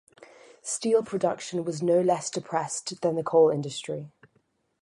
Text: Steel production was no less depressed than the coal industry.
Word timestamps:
Steel 0.63 1.03
production 1.03 1.63
was 1.63 1.83
no 1.83 2.01
less 2.01 2.31
depressed 2.31 2.99
than 3.01 3.15
the 3.15 3.23
coal 3.23 3.51
industry. 3.51 4.09